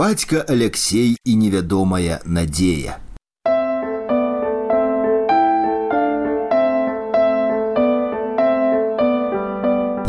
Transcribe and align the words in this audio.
бацька 0.00 0.40
Алексей 0.48 1.18
і 1.24 1.36
невядомая 1.36 2.20
надзея. 2.24 2.96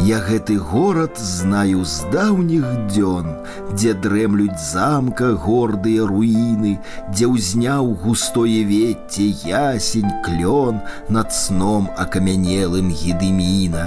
Я 0.02 0.18
гэты 0.18 0.58
горад 0.58 1.18
знаю 1.22 1.86
з 1.86 2.10
даўніх 2.10 2.66
дзён, 2.90 3.28
дзе 3.78 3.92
дрэмлюць 3.94 4.58
замка 4.58 5.28
гордыя 5.38 6.08
руіны, 6.10 6.72
дзе 7.14 7.30
ўзняў 7.30 7.92
густое 8.02 8.66
вецце 8.66 9.28
ясень 9.46 10.10
клён 10.26 10.80
над 11.06 11.30
сном 11.38 11.86
акамянелым 12.02 12.90
гідыміна, 12.90 13.84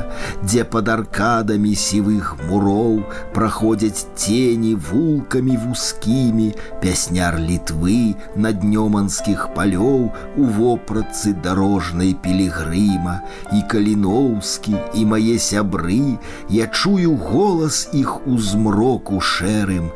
дзе 0.46 0.62
пад 0.62 0.92
аркадамі 0.94 1.74
сівых 1.74 2.38
муроў 2.46 3.02
праходзяць 3.34 4.06
тені 4.14 4.76
вулкамі 4.78 5.58
вузкімі, 5.66 6.48
пясняр 6.78 7.40
літвы 7.42 8.14
на 8.36 8.54
днёманскіх 8.54 9.50
палёў 9.58 10.06
у 10.38 10.46
вопратцы 10.62 11.34
дарожнай 11.42 12.14
пілігрыма 12.14 13.18
і 13.50 13.66
каліноўскі 13.66 14.78
і 14.94 15.06
мае 15.10 15.42
сябры 15.42 16.03
я 16.48 16.66
чую 16.66 17.16
голас 17.16 17.88
іх 17.92 18.26
у 18.26 18.38
змроку 18.38 19.20
шэрым, 19.20 19.90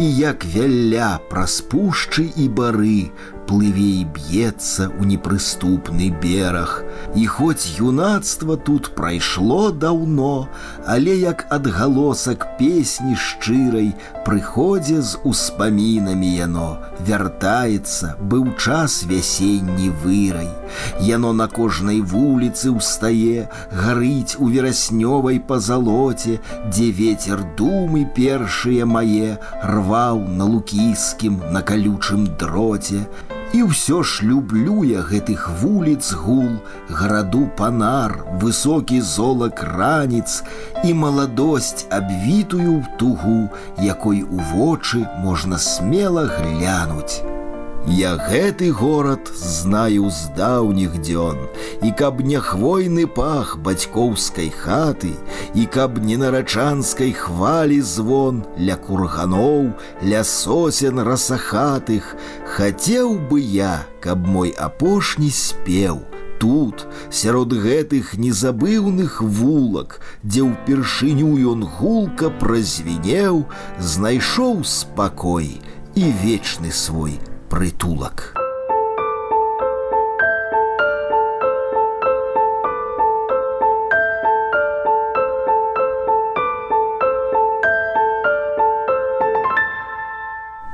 і 0.00 0.06
як 0.18 0.44
вялля 0.56 1.18
праз 1.30 1.60
пушчы 1.70 2.28
і 2.36 2.48
бары 2.48 3.10
плыве 3.48 3.90
і 4.00 4.04
б'ецца 4.16 4.88
ў 4.88 5.02
непрыступны 5.10 6.10
бераг. 6.22 6.82
І 7.14 7.26
хоць 7.26 7.76
юнацтва 7.78 8.56
тут 8.56 8.94
прайшло 8.94 9.70
даўно, 9.70 10.48
але 10.86 11.16
як 11.16 11.46
адгалосак 11.50 12.56
песні 12.58 13.16
шчырай 13.16 13.94
прыходзе 14.26 15.02
з 15.02 15.20
успамінамі 15.24 16.30
яно, 16.36 16.68
вяртаецца, 17.06 18.16
быў 18.20 18.54
час 18.56 19.04
вясенні 19.10 19.90
вырай. 20.04 20.48
Яно 21.00 21.32
на 21.32 21.46
кожнай 21.48 22.00
вуліцы 22.00 22.72
ўстае, 22.74 23.48
гарыць 23.70 24.36
у 24.38 24.48
вераснёвай 24.48 25.40
пазалоце, 25.40 26.40
дзе 26.70 26.90
ветер 26.90 27.44
думы 27.58 28.06
першыя 28.16 28.86
мае 28.86 29.38
рваў 29.62 30.24
на 30.40 30.48
лукіскім 30.48 31.40
на 31.52 31.62
калючым 31.62 32.26
дроце, 32.40 33.06
І 33.54 33.62
ўсё 33.70 34.02
ж 34.02 34.26
люблю 34.26 34.82
я 34.82 35.02
гэтых 35.06 35.46
вуліц 35.62 36.10
гул, 36.18 36.58
гараду 36.90 37.46
панар, 37.54 38.16
высокі 38.42 38.98
золак 38.98 39.62
раніц 39.62 40.42
і 40.82 40.90
маладосць 41.02 41.86
абвітую 41.86 42.82
ў 42.82 42.98
тугу, 42.98 43.38
якой 43.78 44.26
у 44.26 44.42
вочы 44.50 45.06
можна 45.22 45.62
смела 45.62 46.26
глянуць. 46.34 47.22
Я 47.86 48.16
гэты 48.16 48.70
горад 48.72 49.28
знаю 49.28 50.08
з 50.08 50.32
даўніх 50.36 50.96
дзён, 51.04 51.36
і 51.84 51.92
каб 51.92 52.22
не 52.24 52.40
хвойны 52.40 53.04
пах 53.06 53.58
бацькоўскай 53.60 54.48
хаты, 54.48 55.12
і 55.52 55.66
каб 55.68 56.00
не 56.00 56.16
нарачанскай 56.16 57.12
хвалі 57.12 57.82
звон 57.84 58.40
ля 58.56 58.80
курганоў, 58.80 59.76
ля 60.00 60.24
сосен 60.24 61.04
расахатых, 61.04 62.16
хацеў 62.56 63.20
бы 63.28 63.44
я, 63.44 63.84
каб 64.00 64.24
мой 64.24 64.56
апошні 64.56 65.28
спеў, 65.28 66.00
тут 66.40 66.88
сярод 67.12 67.52
гэтых 67.52 68.16
незабыўных 68.16 69.20
вулак 69.20 70.00
дзе 70.24 70.48
ўпершыню 70.48 71.36
ён 71.52 71.68
гулка 71.68 72.32
празвінеў 72.32 73.44
знайшоў 73.76 74.64
спакой 74.64 75.60
і 75.94 76.04
вечны 76.24 76.72
свой 76.72 77.20
прытулак. 77.54 78.34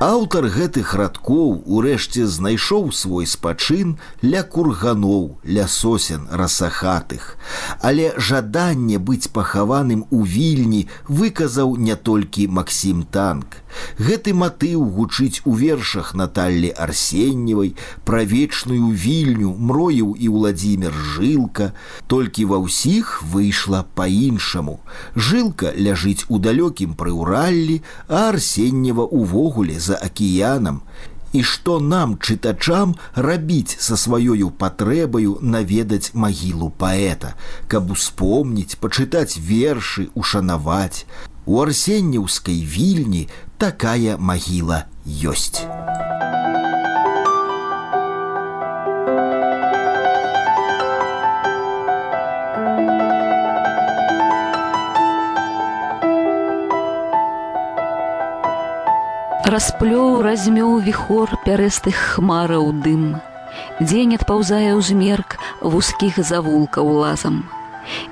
Аўтар 0.01 0.47
гэтых 0.49 0.95
радкоў 0.97 1.61
урэшце 1.69 2.25
знайшоў 2.25 2.89
свой 2.99 3.27
спачын 3.29 3.93
ля 4.25 4.41
курганоў, 4.41 5.37
ля 5.45 5.67
сосен 5.69 6.25
расахатых. 6.31 7.37
Але 7.85 8.09
жаданне 8.17 8.97
быць 8.97 9.29
пахаваным 9.29 10.07
у 10.09 10.23
вільні 10.25 10.87
выказаў 11.07 11.77
не 11.77 11.95
толькі 12.09 12.47
Масім 12.47 13.03
танк. 13.03 13.61
Гэты 13.97 14.33
матыў 14.33 14.83
гучыць 14.97 15.41
у 15.45 15.53
вершах 15.55 16.13
Наталлі 16.15 16.71
Арсенневай, 16.75 17.75
пра 18.05 18.23
вечную 18.23 18.91
вільню 18.91 19.53
мроіў 19.57 20.15
і 20.17 20.27
Владзімир 20.27 20.93
жылка, 20.93 21.71
толькі 22.07 22.45
ва 22.51 22.61
ўсіх 22.65 23.21
выйшла 23.23 23.85
па-іншаму. 23.95 24.79
Жылка 25.15 25.73
ляжыць 25.75 26.25
у 26.29 26.39
далёкім 26.39 26.95
прыўраллі, 26.95 27.81
а 28.07 28.29
Арсеннева 28.29 29.05
увогуле 29.05 29.79
за 29.79 29.95
акіянам. 29.95 30.81
І 31.31 31.43
што 31.47 31.79
нам 31.79 32.17
чытачам 32.19 32.95
рабіць 33.15 33.79
са 33.79 33.95
сваёю 33.95 34.51
патрэбаю 34.51 35.37
наведаць 35.39 36.11
магілу 36.13 36.67
паэта, 36.83 37.35
каб 37.71 37.91
успомніць, 37.95 38.75
пачытаць 38.75 39.39
вершы, 39.39 40.09
ушанаваць. 40.13 41.07
У 41.45 41.61
арсенняўскай 41.61 42.59
вільні 42.61 43.27
такая 43.61 44.17
магіла 44.17 44.77
ёсць. 45.05 45.61
Расплёў 59.45 60.25
размёў 60.25 60.81
віхор 60.81 61.37
пярэстых 61.45 61.93
хмараў 62.17 62.73
дым. 62.81 63.21
Дзень 63.77 64.17
адпаўзае 64.17 64.73
ўзмерк 64.73 65.37
вузкіх 65.61 66.17
завулкаў 66.17 66.89
лазам. 67.05 67.43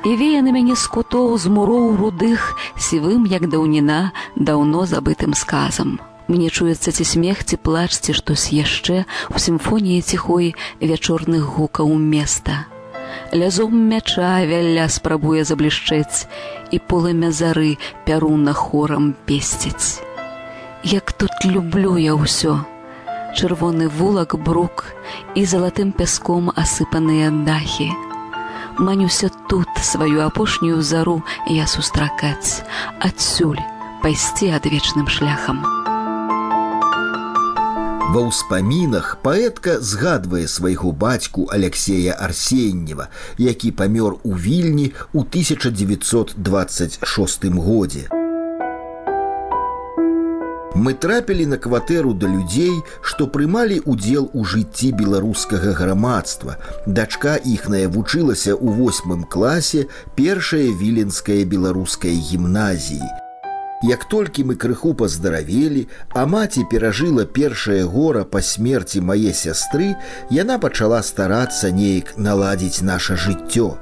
І 0.05 0.15
вее 0.15 0.41
на 0.41 0.51
мяне 0.51 0.75
з 0.75 0.85
кутоў 0.87 1.37
з 1.37 1.51
муроў 1.51 1.95
рудых 1.99 2.55
сівым, 2.77 3.25
як 3.25 3.49
даўніна 3.49 4.11
даўно 4.35 4.85
забытым 4.85 5.33
сказам. 5.33 5.99
Мне 6.29 6.49
чуецца 6.49 6.91
ці 6.93 7.03
смех 7.03 7.43
ці 7.43 7.57
плачці 7.57 8.13
штось 8.13 8.49
яшчэ 8.53 9.05
у 9.33 9.37
сімфоніі 9.41 10.01
ціхой 10.01 10.53
вячорных 10.81 11.47
гукаў 11.57 11.95
места. 11.97 12.65
Лязом 13.33 13.73
мяча 13.89 14.45
вялля 14.45 14.85
спрабуе 14.89 15.41
заблішчэць 15.43 16.29
і 16.71 16.77
полымя 16.91 17.31
зары 17.33 17.77
пяруна 18.05 18.53
хорам 18.53 19.13
песціць. 19.25 20.01
Як 20.83 21.13
тут 21.13 21.33
люблю 21.45 21.97
я 21.97 22.13
ўсё. 22.13 22.61
Чырвоны 23.37 23.89
вулак 23.89 24.37
брук 24.37 24.85
і 25.35 25.45
залатым 25.45 25.91
пяском 25.93 26.53
асыпаныя 26.53 27.33
дахі. 27.49 27.89
Манюся 28.79 29.29
тут 29.49 29.67
сваю 29.83 30.25
апошнюю 30.25 30.81
зару 30.81 31.23
я 31.47 31.67
сустракаць, 31.67 32.63
адсюль 33.03 33.59
пайсці 33.99 34.55
адвечным 34.55 35.11
шляхам. 35.11 35.59
Ва 38.15 38.23
ўспамінах 38.31 39.19
паэтка 39.19 39.83
згадвае 39.83 40.47
свайго 40.47 40.95
бацьку 40.95 41.51
Алексея 41.51 42.15
Арсеннева, 42.15 43.11
які 43.35 43.75
памёр 43.75 44.23
у 44.23 44.31
вільні 44.31 44.95
ў 45.11 45.27
1926 45.27 46.39
годзе. 47.59 48.07
Мы 50.79 50.93
трапілі 50.93 51.45
на 51.51 51.57
кватэру 51.59 52.13
да 52.15 52.27
людзей, 52.31 52.71
што 53.03 53.25
прымалі 53.27 53.81
ўдзел 53.83 54.29
у 54.31 54.45
жыцці 54.47 54.91
беларускага 54.95 55.73
грамадства. 55.75 56.55
Дачка 56.87 57.33
іхная 57.35 57.89
вучылася 57.91 58.55
ў 58.55 58.79
восьмым 58.79 59.25
класе 59.27 59.89
першая 60.15 60.71
віленская 60.71 61.43
беларуская 61.43 62.13
гімназіі. 62.15 63.09
Як 63.89 64.05
толькі 64.07 64.45
мы 64.47 64.55
крыху 64.55 64.93
паздаравелі, 64.95 65.83
а 66.15 66.23
маці 66.23 66.63
перажыла 66.71 67.27
першае 67.27 67.83
гора 67.83 68.23
па 68.23 68.39
смерці 68.39 69.03
мае 69.03 69.35
сястры, 69.35 69.99
яна 70.31 70.59
пачала 70.63 71.03
старацца 71.03 71.75
неяк 71.75 72.15
наладзіць 72.15 72.87
наше 72.87 73.19
жыццё. 73.19 73.75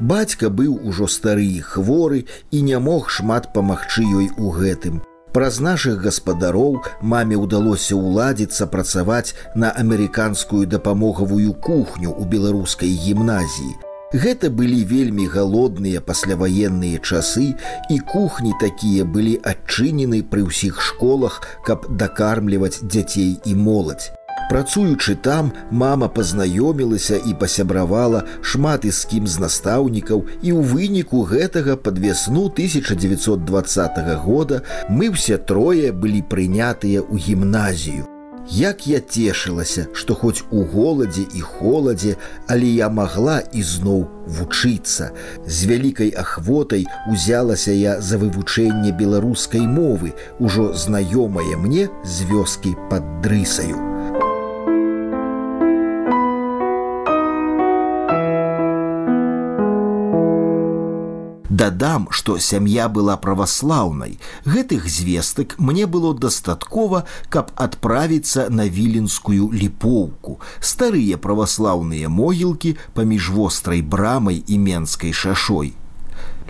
Бацька 0.00 0.50
быў 0.50 0.74
ужо 0.90 1.06
стары 1.06 1.62
хворы 1.62 2.26
і 2.50 2.66
не 2.66 2.82
мог 2.82 3.14
шмат 3.14 3.54
памагчы 3.54 4.02
ёй 4.02 4.30
у 4.34 4.50
гэтым. 4.50 5.02
Праз 5.32 5.60
нашых 5.64 6.02
гаспадароў 6.04 6.74
маме 7.00 7.36
ўдалося 7.40 7.96
ўладзіцца 7.96 8.66
працаваць 8.72 9.32
на 9.56 9.72
амерыканскую 9.82 10.66
дапамогавую 10.68 11.56
кухню 11.56 12.12
ў 12.12 12.28
беларускай 12.28 12.92
гімназіі. 13.06 13.72
Гэта 14.12 14.52
былі 14.52 14.84
вельмі 14.84 15.24
галодныя 15.32 16.04
пасляваенныя 16.04 17.00
часы 17.00 17.56
і 17.88 17.96
кухні 18.12 18.52
такія 18.60 19.08
былі 19.08 19.38
адчынены 19.40 20.20
пры 20.20 20.44
ўсіх 20.52 20.84
школах, 20.84 21.40
каб 21.64 21.88
дакармліваць 21.96 22.84
дзяцей 22.84 23.40
і 23.40 23.56
моладзь. 23.56 24.12
Працуючы 24.50 25.14
там, 25.14 25.52
мама 25.70 26.08
пазнаёмілася 26.08 27.16
і 27.16 27.34
пасябравала 27.34 28.24
шмат 28.42 28.84
і 28.84 28.90
з 28.90 29.04
кім 29.10 29.26
з 29.26 29.38
настаўнікаў 29.44 30.24
і 30.42 30.50
ў 30.52 30.60
выніку 30.72 31.24
гэтага 31.28 31.76
пад 31.76 31.98
весну 31.98 32.46
1920 32.52 34.00
года 34.24 34.62
мы 34.88 35.12
ўсе 35.12 35.38
трое 35.38 35.92
былі 35.92 36.22
прынятыя 36.26 37.00
ў 37.00 37.16
гімназію. 37.16 38.08
Як 38.50 38.86
я 38.86 38.98
цешылася, 38.98 39.86
што 39.94 40.14
хоць 40.14 40.42
у 40.50 40.64
голадзе 40.66 41.22
і 41.34 41.40
холадзе, 41.40 42.16
але 42.48 42.66
я 42.66 42.88
магла 42.90 43.38
ізноў 43.54 44.02
вучыцца. 44.26 45.12
З 45.46 45.70
вялікай 45.70 46.10
ахвотай 46.10 46.84
узялася 47.06 47.70
я 47.70 48.00
за 48.00 48.18
вывучэнне 48.18 48.90
беларускай 48.98 49.62
мовы, 49.62 50.12
ужо 50.40 50.74
знаёмае 50.74 51.54
мне 51.56 51.88
з 52.02 52.26
вёскі 52.26 52.74
пад 52.90 53.06
дрысаю. 53.22 53.91
Дадам, 61.62 62.08
што 62.10 62.38
сям'я 62.42 62.88
была 62.88 63.14
праваслаўнай. 63.16 64.18
Гэтых 64.44 64.88
звестак 64.90 65.54
мне 65.58 65.86
было 65.86 66.10
дастаткова, 66.12 67.04
каб 67.28 67.52
адправіцца 67.54 68.48
на 68.50 68.66
віленскую 68.66 69.52
ліпоўку. 69.54 70.40
Старыя 70.58 71.20
праваслаўныя 71.22 72.10
могілкі 72.10 72.74
паміж 72.98 73.30
вострай 73.36 73.82
брамай 73.94 74.42
і 74.42 74.58
менскай 74.58 75.14
шашой 75.14 75.70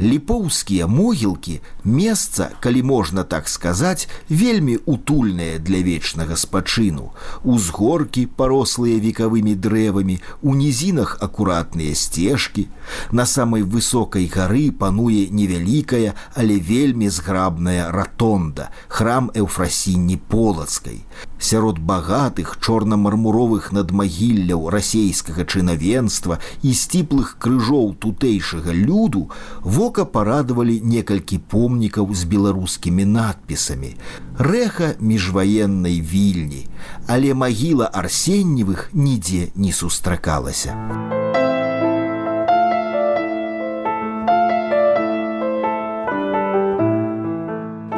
ліпоўскія 0.00 0.86
могілкі 0.86 1.60
месца 1.84 2.50
калі 2.60 2.82
можна 2.82 3.24
так 3.24 3.48
сказаць 3.48 4.08
вельмі 4.28 4.78
утульнае 4.86 5.58
для 5.58 5.82
вечнага 5.82 6.36
спачыну. 6.36 7.12
Узгоркі 7.44 8.26
парослыя 8.26 8.98
векавымі 9.02 9.54
дрэвамі 9.54 10.20
у 10.42 10.54
нізінах 10.54 11.18
акуратныя 11.20 11.94
сцежкі. 11.94 12.68
На 13.10 13.26
самай 13.26 13.62
высокай 13.62 14.26
гары 14.26 14.70
пануе 14.70 15.28
невялікая 15.30 16.14
але 16.34 16.58
вельмі 16.58 17.08
зграбная 17.08 17.90
ратонда 17.90 18.70
храм 18.88 19.30
эўфрасінні 19.34 20.16
полацкай 20.28 21.02
сярод 21.42 21.78
багатых 21.78 22.56
чорна-мармуровых 22.62 23.72
надмагілляў 23.76 24.70
расейскага 24.70 25.44
чынавенства 25.44 26.38
і 26.62 26.72
сціплых 26.72 27.36
крыжоў 27.42 27.94
тутэйшага 27.98 28.72
люду 28.72 29.28
вока 29.60 30.06
парадавалі 30.06 30.78
некалькі 30.80 31.42
помнікаў 31.54 32.14
з 32.14 32.30
беларускімі 32.30 33.04
надпісамі. 33.04 33.96
Рэха 34.38 34.94
міжваеннай 35.00 36.00
вільні 36.00 36.66
але 37.06 37.34
магіла 37.34 37.86
арсенневых 37.92 38.90
нідзе 38.92 39.48
не 39.54 39.72
сустракалася. 39.72 40.76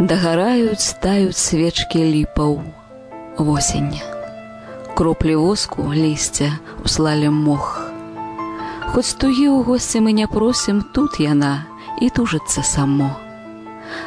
Дагараюць 0.04 0.84
стаюць 0.84 1.38
свечкі 1.38 2.02
ліпаў 2.04 2.58
восень. 3.38 4.00
Кроплі 4.94 5.36
воску 5.36 5.94
лісця 5.94 6.58
услалі 6.84 7.28
мох. 7.28 7.80
Хоць 8.94 9.18
тугі 9.18 9.50
ў 9.50 9.66
госці 9.66 9.98
мы 9.98 10.14
не 10.14 10.26
просім, 10.30 10.86
тут 10.94 11.18
яна 11.18 11.66
і 11.98 12.10
тужыцца 12.14 12.62
само. 12.62 13.10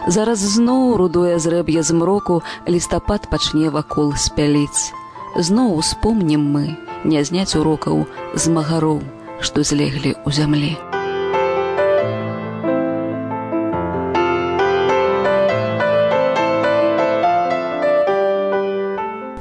Зараз 0.08 0.40
зноў 0.40 0.96
рудое 0.96 1.36
зрэб'е 1.44 1.84
змроку 1.84 2.40
лістапад 2.68 3.28
пачне 3.28 3.68
вакол 3.70 4.16
спяліць. 4.16 4.96
Зноў 5.36 5.76
успомнім 5.76 6.48
мы 6.56 6.80
не 7.04 7.24
зняць 7.24 7.56
урокаў 7.60 8.08
з 8.34 8.48
магароў, 8.48 9.04
што 9.44 9.68
злеглі 9.68 10.16
ў 10.24 10.30
зямлі. 10.32 10.87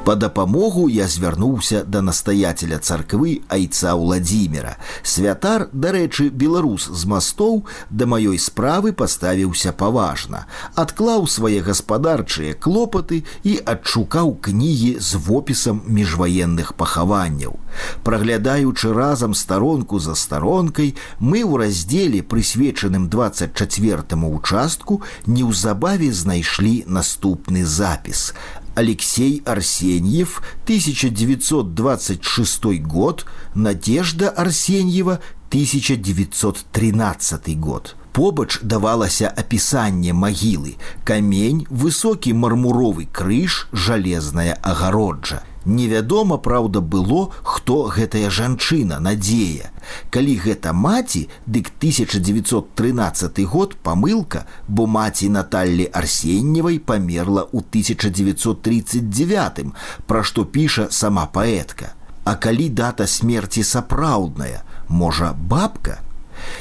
Па 0.06 0.14
дапамогу 0.14 0.86
я 0.88 1.08
звярнуўся 1.10 1.82
да 1.82 2.00
настаяцеля 2.00 2.78
царквы 2.78 3.42
айца 3.50 3.96
Владимира. 3.98 4.76
Святар, 5.02 5.66
дарэчы, 5.72 6.28
беларус 6.30 6.84
з 6.86 7.08
мастоў 7.10 7.64
да 7.90 8.06
маёй 8.06 8.38
справы 8.38 8.92
паставіўся 8.92 9.72
паважна, 9.72 10.44
адклаў 10.78 11.26
свае 11.26 11.58
гаспадарчыя 11.68 12.54
клопаты 12.54 13.24
і 13.42 13.56
адшукаў 13.72 14.30
кнігі 14.46 14.92
з 15.02 15.18
вопісам 15.26 15.82
міжваенных 15.98 16.78
пахаванняў. 16.78 17.58
Праглядаючы 18.06 18.92
разам 18.94 19.34
старонку 19.34 19.98
за 19.98 20.14
старонкай, 20.14 20.94
мы 21.18 21.42
ў 21.42 21.66
раздзеле, 21.66 22.22
прысвечаным 22.22 23.10
24 23.10 24.22
участку, 24.30 25.02
неўзабаве 25.26 26.12
знайшлі 26.12 26.84
наступны 26.86 27.66
запіс. 27.66 28.30
Алексей 28.75 29.41
Арсеньев, 29.45 30.41
1926 30.63 32.81
год, 32.81 33.25
Надежда 33.55 34.29
Арсеньева, 34.29 35.19
1913 35.49 37.59
год. 37.59 37.95
Побач 38.11 38.59
давалася 38.61 39.31
апісанне 39.31 40.13
магілы, 40.13 40.75
камень, 41.03 41.65
высокі 41.69 42.33
мармуровы 42.33 43.07
крыж, 43.07 43.67
жалезная 43.71 44.57
агароджа. 44.61 45.43
Невядома, 45.66 46.38
праўда, 46.38 46.80
было, 46.80 47.34
хто 47.42 47.90
гэтая 47.90 48.30
жанчына 48.30 49.02
надзея. 49.02 49.74
Калі 50.14 50.38
гэта 50.38 50.70
маці, 50.72 51.28
дык 51.46 51.70
1913 51.82 53.44
год 53.50 53.74
памылка, 53.82 54.46
бо 54.68 54.86
маці 54.86 55.28
Наталлі 55.28 55.90
Арсенневай 55.90 56.78
памерла 56.78 57.50
ў 57.50 57.66
1939, 57.66 59.74
пра 60.06 60.22
што 60.22 60.46
піша 60.46 60.86
сама 60.90 61.26
паэтка. 61.26 61.98
А 62.22 62.38
калі 62.38 62.70
дата 62.70 63.10
смерці 63.10 63.66
сапраўдная, 63.66 64.62
можа, 64.86 65.34
бабка, 65.34 65.98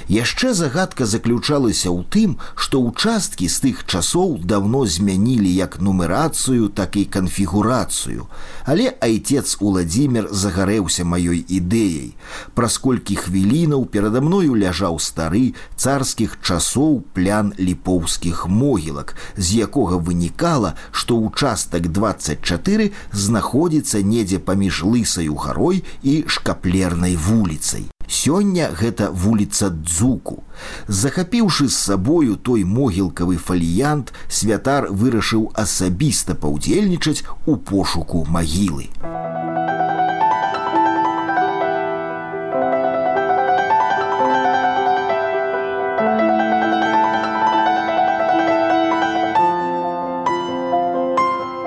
Яшчэ 0.07 0.53
загадка 0.53 1.05
заключалася 1.05 1.89
ў 1.89 2.05
тым, 2.09 2.37
што 2.55 2.81
ўчасткі 2.81 3.49
з 3.49 3.57
тых 3.63 3.85
часоў 3.89 4.37
давно 4.43 4.85
змянілі 4.85 5.49
як 5.49 5.79
нумерацыю, 5.81 6.69
так 6.69 6.95
і 6.95 7.05
канфігурацыю. 7.05 8.27
Але 8.65 8.93
айцец 9.01 9.57
Уладзімир 9.59 10.29
загарэўся 10.31 11.05
маёй 11.05 11.41
ідэяй. 11.41 12.13
Праз 12.53 12.77
колькі 12.77 13.15
хвілінаў 13.15 13.85
перада 13.89 14.21
мною 14.21 14.53
ляжаў 14.53 14.99
стары 14.99 15.53
царскіх 15.75 16.37
часоў 16.41 17.01
плян 17.17 17.53
ліпоўскіх 17.57 18.45
могілак, 18.47 19.15
з 19.37 19.65
якога 19.65 19.97
вынікала, 19.97 20.75
што 20.91 21.17
ўчастак 21.17 21.89
24 21.89 22.91
знаходзіцца 23.11 24.05
недзе 24.05 24.39
паміж 24.39 24.83
лысаю 24.83 25.35
гарой 25.35 25.83
і 26.03 26.23
шкаплернай 26.27 27.15
вуліцай. 27.15 27.94
Сёння 28.07 28.69
гэта 28.71 29.11
вуліца 29.11 29.69
дзуку. 29.69 30.43
Захапіўшы 30.87 31.67
з 31.67 31.75
сабою 31.75 32.35
той 32.35 32.63
могілкавы 32.63 33.37
фаліянт, 33.37 34.13
святар 34.29 34.89
вырашыў 34.91 35.51
асабіста 35.53 36.35
паўдзельнічаць 36.35 37.23
у 37.45 37.57
пошуку 37.57 38.25
магілы. 38.29 38.89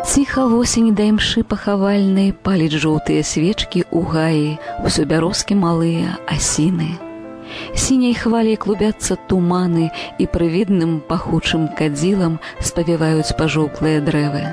Ціха 0.08 0.46
восень 0.48 0.94
да 0.96 1.04
імшы 1.04 1.42
пахавальнай 1.44 2.30
паліць 2.32 2.80
жоўтыя 2.80 3.20
свечкі 3.30 3.82
ў 3.92 4.00
гаі, 4.08 4.46
усё 4.88 5.04
бярозкі 5.04 5.52
малыя 5.60 6.14
асіны. 6.24 6.96
Сіняй 7.76 8.16
хваляй 8.16 8.56
клубяцца 8.56 9.20
туманы 9.28 9.90
і 10.16 10.24
прывідным 10.32 10.96
пахучым 11.12 11.68
кадзілам 11.76 12.40
спавіваюць 12.70 13.36
пажоўклыя 13.36 14.00
дрэвы. 14.08 14.48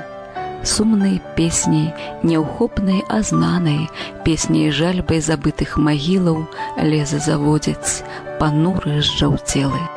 Сумнай 0.60 1.22
песняй, 1.40 1.88
няўхопнай 2.20 3.00
азнанай, 3.08 3.88
песняй 4.28 4.68
жальбай 4.68 5.24
забытых 5.24 5.80
магілаў 5.80 6.44
леза 6.84 7.16
заводзяць, 7.16 8.04
пануры 8.36 9.00
з 9.00 9.08
жаўцелы. 9.24 9.95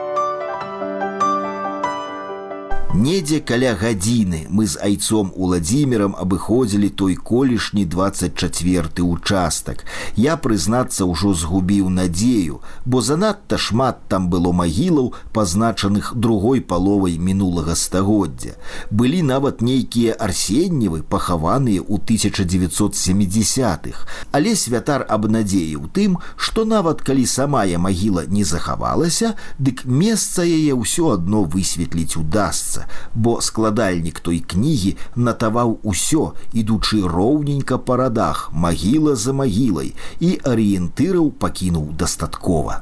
Недзе 2.89 3.37
каля 3.39 3.75
гадзіны 3.77 4.47
мы 4.49 4.65
з 4.65 4.81
айцом 4.81 5.29
уладзімерам 5.37 6.17
абыходзілі 6.17 6.89
той 6.89 7.13
колішні 7.15 7.85
24 7.85 9.05
участак. 9.05 9.85
Я 10.17 10.41
прызнацца 10.41 11.05
ўжо 11.05 11.37
згубіў 11.37 11.93
надзею, 11.93 12.65
бо 12.89 13.05
занадта 13.05 13.61
шмат 13.61 14.01
там 14.09 14.33
было 14.33 14.49
магілаў, 14.51 15.13
пазначаных 15.37 16.15
другой 16.15 16.65
паловай 16.65 17.21
мінулага 17.21 17.77
стагоддзя. 17.77 18.57
Былі 18.89 19.21
нават 19.21 19.61
нейкія 19.61 20.17
арсенневы 20.17 21.05
пахаваныя 21.05 21.85
ў 21.85 22.01
1970-х. 22.01 24.01
Але 24.33 24.57
святар 24.57 25.05
абнадзеіў 25.05 25.93
тым, 25.93 26.17
што 26.41 26.65
нават 26.65 27.05
калі 27.05 27.29
самая 27.29 27.77
магіла 27.77 28.25
не 28.25 28.41
захавалася, 28.41 29.37
дык 29.61 29.85
месца 29.85 30.41
яе 30.41 30.73
ўсё 30.73 31.13
адно 31.13 31.45
высветліць 31.45 32.17
удасца 32.17 32.78
месца, 32.79 32.87
бо 33.15 33.41
складальнік 33.41 34.19
той 34.19 34.39
кнігі 34.39 34.97
натаваў 35.15 35.79
усё, 35.83 36.33
ідучы 36.53 37.07
роўненька 37.07 37.77
па 37.77 37.97
радах, 37.97 38.49
магіла 38.53 39.15
за 39.15 39.33
магілай 39.33 39.95
і 40.19 40.39
арыентыраў 40.43 41.31
пакінуў 41.31 41.93
дастаткова. 41.97 42.81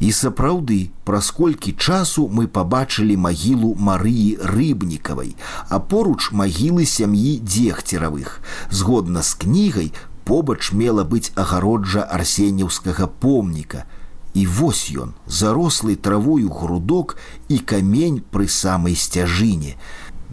І 0.00 0.12
сапраўды, 0.12 0.90
праз 1.04 1.30
колькі 1.30 1.72
часу 1.72 2.28
мы 2.28 2.46
пабачылі 2.46 3.16
магілу 3.16 3.74
Марыі 3.78 4.36
рыбнікавай, 4.42 5.36
а 5.68 5.78
поруч 5.78 6.32
магілы 6.32 6.84
сям'і 6.84 7.40
дзегцеравых. 7.40 8.42
Згодна 8.70 9.22
з 9.22 9.34
кнігай 9.34 9.92
побач 10.24 10.72
мела 10.72 11.04
быць 11.04 11.32
агароджа 11.34 12.02
арсенеўскага 12.02 13.06
помніка, 13.06 13.86
І 14.35 14.47
вось 14.47 14.87
ён, 14.95 15.11
зарослы 15.27 15.95
травою 15.95 16.49
грудок 16.49 17.17
і 17.49 17.59
камень 17.59 18.23
пры 18.31 18.47
самай 18.47 18.95
сцяжыне. 18.95 19.75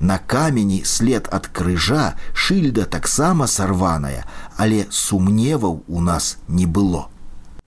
На 0.00 0.18
камені 0.18 0.84
след 0.84 1.28
ад 1.32 1.48
крыжа 1.50 2.14
шыльда 2.32 2.87
таксама 2.87 3.46
сарваная, 3.46 4.25
але 4.56 4.87
сумневаў 4.90 5.82
у 5.88 6.00
нас 6.00 6.38
не 6.46 6.66
было. 6.66 7.08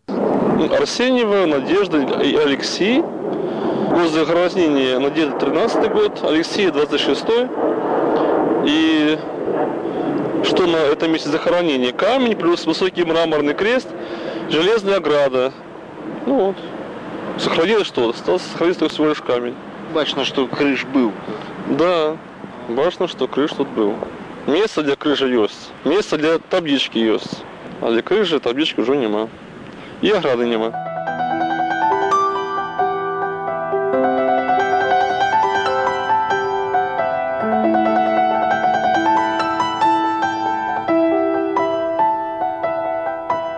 Арсеньева, 0.07 1.45
Надежда 1.45 1.99
и 2.21 2.35
Алексей. 2.35 3.01
Год 3.01 4.11
захоронения 4.13 4.99
Надежда 4.99 5.37
13 5.39 5.91
год, 5.91 6.23
Алексей 6.23 6.71
26 6.71 7.25
И 8.65 9.19
что 10.45 10.65
на 10.65 10.77
этом 10.77 11.11
месте 11.11 11.29
захоронения? 11.29 11.91
Камень 11.91 12.35
плюс 12.35 12.65
высокий 12.65 13.03
мраморный 13.03 13.53
крест, 13.53 13.87
железная 14.49 14.97
ограда. 14.97 15.51
Ну 16.26 16.34
вот. 16.34 16.56
Сохранилось 17.38 17.86
что? 17.86 18.10
Осталось 18.10 18.42
сохраниться 18.42 18.80
только 18.80 18.94
всего 18.94 19.08
лишь 19.08 19.20
камень. 19.20 19.54
Бачно, 19.94 20.24
что 20.24 20.46
крыш 20.46 20.84
был. 20.84 21.12
Да, 21.68 22.16
бачно, 22.68 23.08
что 23.08 23.28
крыш 23.28 23.52
тут 23.52 23.68
был. 23.68 23.94
Место 24.46 24.82
для 24.82 24.96
крыжа 24.96 25.26
есть. 25.26 25.70
Место 25.84 26.16
для 26.16 26.38
таблички 26.38 26.98
есть. 26.98 27.42
А 27.80 27.90
для 27.90 28.02
крыжи 28.02 28.40
таблички 28.40 28.80
уже 28.80 28.96
нема. 28.96 29.28
И 30.00 30.10
ограды 30.10 30.46
нема. 30.46 30.85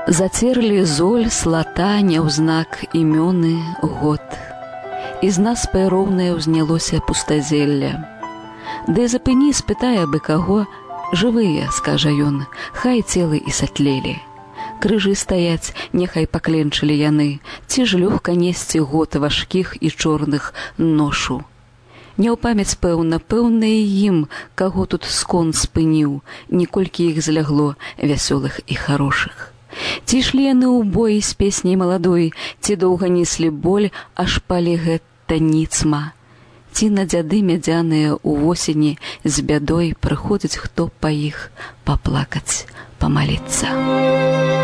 Зацерлі 0.09 0.85
золь 0.89 1.27
слата 1.29 2.01
няўзнак 2.01 2.97
імёны 2.97 3.61
год. 3.85 4.25
І 5.21 5.29
з 5.29 5.43
нас 5.47 5.65
пайроўнае 5.69 6.29
ўзнялося 6.33 7.01
пустазелля. 7.05 7.91
Ды 8.89 9.05
запыні 9.05 9.53
спытае 9.53 10.09
бы 10.09 10.17
каго, 10.29 10.65
жывыя, 11.13 11.69
скажа 11.77 12.09
ён, 12.09 12.39
хай 12.73 13.05
целы 13.05 13.37
і 13.37 13.53
сатлелі. 13.53 14.15
Крыжы 14.81 15.13
стаяць, 15.13 15.77
няхай 15.93 16.25
пакленчылі 16.25 16.97
яны, 16.97 17.29
ці 17.69 17.85
ж 17.85 18.01
лёгка 18.01 18.33
несці 18.33 18.81
год 18.81 19.21
важкіх 19.21 19.77
і 19.77 19.93
чорных 19.93 20.57
ношу. 20.81 21.45
Не 22.17 22.33
ў 22.33 22.41
памяць 22.41 22.81
пэўна, 22.81 23.21
пэўна 23.21 23.77
і 23.77 23.85
ім, 24.09 24.25
каго 24.57 24.89
тут 24.89 25.05
скон 25.05 25.53
спыніў, 25.53 26.25
ніколькі 26.49 27.13
іх 27.13 27.21
злягло 27.21 27.77
вясёлых 28.01 28.65
і 28.65 28.75
хорошых. 28.89 29.53
Ці 30.09 30.25
ішлі 30.25 30.45
яны 30.49 30.65
ў 30.65 30.89
боі 30.89 31.21
з 31.21 31.37
песняй 31.37 31.77
маладой, 31.77 32.33
ці 32.65 32.81
доўга 32.81 33.13
неслі 33.13 33.53
боль, 33.53 33.93
аж 34.17 34.41
палі 34.49 34.81
гэта 34.81 35.37
ніцма. 35.37 36.17
Ці 36.73 36.89
на 36.97 37.05
дзяды 37.05 37.45
мядзяныя 37.45 38.17
ў 38.17 38.33
восені 38.41 38.97
з 39.29 39.45
бядой 39.45 39.93
прыходзіць 40.01 40.57
хто 40.65 40.89
па 41.05 41.13
іх 41.13 41.53
паплакаць, 41.85 42.65
памаліцца. 42.97 44.58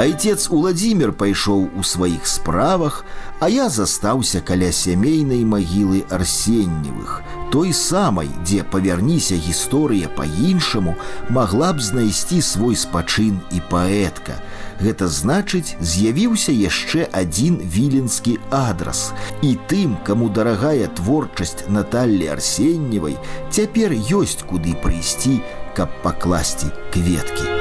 Айцец 0.00 0.46
Уладзімир 0.48 1.10
пайшоў 1.12 1.66
у 1.76 1.82
сваіх 1.84 2.24
справах, 2.24 3.02
а 3.38 3.50
я 3.52 3.68
застаўся 3.68 4.40
каля 4.40 4.70
сямейнай 4.72 5.44
магілы 5.44 6.06
арсенневых, 6.08 7.20
той 7.52 7.74
самай, 7.76 8.30
дзе 8.40 8.64
павярніся 8.64 9.36
гісторыя 9.36 10.08
па-іншаму 10.16 10.96
магла 11.28 11.74
б 11.76 11.84
знайсці 11.84 12.40
свой 12.40 12.80
спачын 12.80 13.44
і 13.52 13.60
паэтка. 13.68 14.40
Гэта 14.80 15.12
значыць, 15.12 15.76
з'явіўся 15.84 16.56
яшчэ 16.56 17.04
адзін 17.12 17.60
віленскі 17.60 18.40
адрас. 18.48 19.12
І 19.44 19.58
тым, 19.68 20.00
каму 20.08 20.32
дарагая 20.32 20.88
творчасць 20.96 21.68
Наталлі 21.68 22.32
арсенневай, 22.40 23.20
цяпер 23.52 23.92
ёсць 23.92 24.40
куды 24.48 24.72
прыйсці, 24.80 25.42
каб 25.76 25.92
пакласці 26.00 26.72
кветкі. 26.88 27.59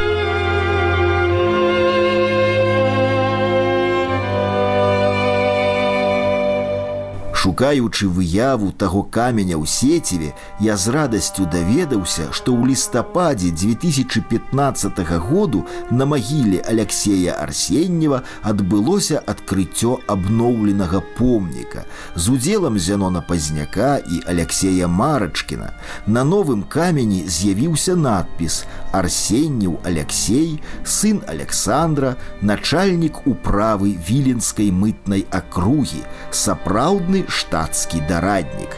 Шукаючы 7.59 8.07
выяву 8.07 8.71
таго 8.71 9.03
каменя 9.03 9.59
ў 9.59 9.67
сеціве, 9.67 10.31
я 10.63 10.79
з 10.79 10.95
радасцю 10.95 11.43
даведаўся, 11.43 12.31
што 12.31 12.55
ў 12.55 12.71
лістападзе 12.71 13.51
2015 13.51 14.95
году 15.27 15.67
на 15.91 16.07
магіле 16.07 16.63
Алексея 16.63 17.35
Арсеннева 17.35 18.23
адбылося 18.47 19.19
адкрыццё 19.19 19.99
абноўленага 20.07 21.03
помніка 21.19 21.83
з 22.15 22.31
удзелам 22.31 22.79
зянона 22.79 23.19
пазняка 23.19 23.99
і 24.07 24.23
Алексея 24.23 24.87
Марачкіна. 24.87 25.75
На 26.07 26.23
новым 26.23 26.63
камені 26.63 27.27
з'явіўся 27.27 27.99
надпіс: 27.99 28.63
Арсеннеў 28.95 29.83
Алексей, 29.83 30.63
сын 30.87 31.19
Александра, 31.27 32.15
начальнік 32.39 33.27
управы 33.27 33.99
віленскай 33.99 34.71
мытнай 34.71 35.27
акругі, 35.27 36.07
сапраўдны 36.31 37.27
штатскі 37.49 38.01
дараднік. 38.07 38.77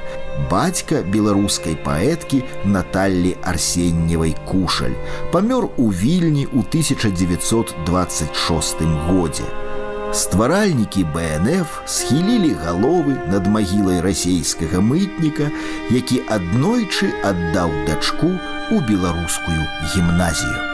Бацька 0.50 1.04
беларускай 1.04 1.76
паэткі 1.76 2.44
Наталлі 2.64 3.36
Арсенневай 3.44 4.32
кушаль 4.48 4.96
памёр 5.36 5.68
у 5.76 5.92
вільні 5.92 6.48
ў 6.48 6.64
1926 6.64 8.80
годзе. 9.12 9.44
Стваральнікі 10.16 11.04
БНФ 11.12 11.84
схілілі 11.86 12.56
галовы 12.64 13.20
над 13.28 13.48
магілай 13.48 14.00
расійскага 14.00 14.80
мытніка, 14.80 15.52
які 15.92 16.24
аднойчы 16.32 17.12
аддаў 17.28 17.72
дачку 17.88 18.32
у 18.72 18.80
беларускую 18.88 19.64
гімназію. 19.96 20.71